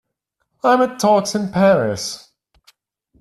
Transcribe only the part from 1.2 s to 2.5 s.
in Paris.